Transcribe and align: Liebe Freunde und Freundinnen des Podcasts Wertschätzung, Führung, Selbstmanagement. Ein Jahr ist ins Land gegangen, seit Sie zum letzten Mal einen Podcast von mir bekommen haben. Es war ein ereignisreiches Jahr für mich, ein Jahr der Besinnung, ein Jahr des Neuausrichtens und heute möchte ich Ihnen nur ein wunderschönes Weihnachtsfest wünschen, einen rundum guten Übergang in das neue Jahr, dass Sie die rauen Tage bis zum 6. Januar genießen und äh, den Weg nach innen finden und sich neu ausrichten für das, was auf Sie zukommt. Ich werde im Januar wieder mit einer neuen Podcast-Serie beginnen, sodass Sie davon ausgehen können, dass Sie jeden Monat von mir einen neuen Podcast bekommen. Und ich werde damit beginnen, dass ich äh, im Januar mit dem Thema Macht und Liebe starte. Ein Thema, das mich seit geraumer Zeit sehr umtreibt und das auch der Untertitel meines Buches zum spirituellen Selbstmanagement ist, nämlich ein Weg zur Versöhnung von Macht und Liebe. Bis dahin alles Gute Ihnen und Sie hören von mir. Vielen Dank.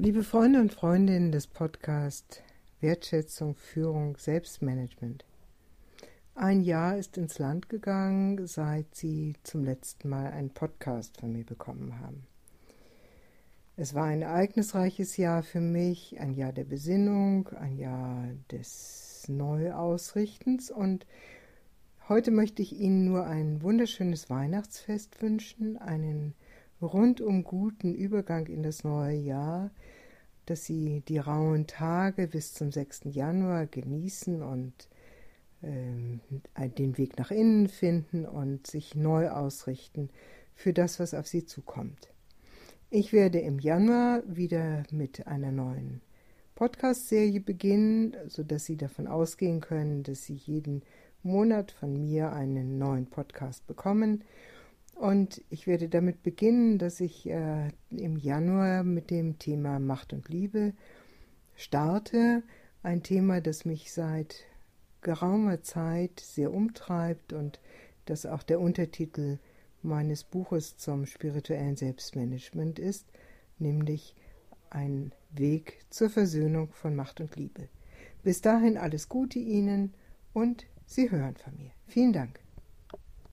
Liebe 0.00 0.22
Freunde 0.22 0.60
und 0.60 0.72
Freundinnen 0.72 1.32
des 1.32 1.48
Podcasts 1.48 2.40
Wertschätzung, 2.80 3.56
Führung, 3.56 4.16
Selbstmanagement. 4.16 5.24
Ein 6.36 6.60
Jahr 6.60 6.96
ist 6.96 7.18
ins 7.18 7.40
Land 7.40 7.68
gegangen, 7.68 8.46
seit 8.46 8.94
Sie 8.94 9.34
zum 9.42 9.64
letzten 9.64 10.08
Mal 10.08 10.30
einen 10.30 10.50
Podcast 10.50 11.18
von 11.18 11.32
mir 11.32 11.44
bekommen 11.44 11.98
haben. 11.98 12.28
Es 13.76 13.92
war 13.92 14.04
ein 14.04 14.22
ereignisreiches 14.22 15.16
Jahr 15.16 15.42
für 15.42 15.60
mich, 15.60 16.20
ein 16.20 16.32
Jahr 16.32 16.52
der 16.52 16.62
Besinnung, 16.62 17.48
ein 17.58 17.76
Jahr 17.76 18.28
des 18.52 19.24
Neuausrichtens 19.26 20.70
und 20.70 21.06
heute 22.08 22.30
möchte 22.30 22.62
ich 22.62 22.78
Ihnen 22.78 23.04
nur 23.04 23.26
ein 23.26 23.62
wunderschönes 23.62 24.30
Weihnachtsfest 24.30 25.20
wünschen, 25.20 25.76
einen 25.76 26.34
rundum 26.80 27.44
guten 27.44 27.94
Übergang 27.94 28.46
in 28.46 28.62
das 28.62 28.84
neue 28.84 29.16
Jahr, 29.16 29.70
dass 30.46 30.64
Sie 30.64 31.02
die 31.08 31.18
rauen 31.18 31.66
Tage 31.66 32.28
bis 32.28 32.54
zum 32.54 32.72
6. 32.72 33.00
Januar 33.04 33.66
genießen 33.66 34.42
und 34.42 34.88
äh, 35.62 36.68
den 36.70 36.96
Weg 36.98 37.18
nach 37.18 37.30
innen 37.30 37.68
finden 37.68 38.24
und 38.26 38.66
sich 38.66 38.94
neu 38.94 39.28
ausrichten 39.30 40.10
für 40.54 40.72
das, 40.72 41.00
was 41.00 41.14
auf 41.14 41.26
Sie 41.26 41.44
zukommt. 41.44 42.08
Ich 42.90 43.12
werde 43.12 43.40
im 43.40 43.58
Januar 43.58 44.22
wieder 44.26 44.84
mit 44.90 45.26
einer 45.26 45.52
neuen 45.52 46.00
Podcast-Serie 46.54 47.40
beginnen, 47.40 48.16
sodass 48.26 48.64
Sie 48.64 48.76
davon 48.76 49.06
ausgehen 49.06 49.60
können, 49.60 50.02
dass 50.02 50.24
Sie 50.24 50.34
jeden 50.34 50.82
Monat 51.22 51.72
von 51.72 51.92
mir 51.92 52.32
einen 52.32 52.78
neuen 52.78 53.06
Podcast 53.06 53.66
bekommen. 53.66 54.24
Und 54.98 55.42
ich 55.48 55.68
werde 55.68 55.88
damit 55.88 56.24
beginnen, 56.24 56.78
dass 56.78 56.98
ich 56.98 57.28
äh, 57.30 57.68
im 57.90 58.16
Januar 58.16 58.82
mit 58.82 59.10
dem 59.10 59.38
Thema 59.38 59.78
Macht 59.78 60.12
und 60.12 60.28
Liebe 60.28 60.72
starte. 61.54 62.42
Ein 62.82 63.04
Thema, 63.04 63.40
das 63.40 63.64
mich 63.64 63.92
seit 63.92 64.44
geraumer 65.00 65.62
Zeit 65.62 66.18
sehr 66.18 66.52
umtreibt 66.52 67.32
und 67.32 67.60
das 68.06 68.26
auch 68.26 68.42
der 68.42 68.58
Untertitel 68.58 69.38
meines 69.82 70.24
Buches 70.24 70.76
zum 70.76 71.06
spirituellen 71.06 71.76
Selbstmanagement 71.76 72.80
ist, 72.80 73.06
nämlich 73.60 74.16
ein 74.70 75.12
Weg 75.30 75.78
zur 75.90 76.10
Versöhnung 76.10 76.72
von 76.72 76.96
Macht 76.96 77.20
und 77.20 77.36
Liebe. 77.36 77.68
Bis 78.24 78.40
dahin 78.40 78.76
alles 78.76 79.08
Gute 79.08 79.38
Ihnen 79.38 79.94
und 80.32 80.66
Sie 80.86 81.08
hören 81.08 81.36
von 81.36 81.56
mir. 81.56 81.70
Vielen 81.86 82.12
Dank. 82.12 82.40